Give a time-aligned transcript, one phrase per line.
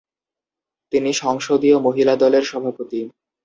[0.93, 2.99] তিনি সংসদীয় মহিলা দলের সভাপতি।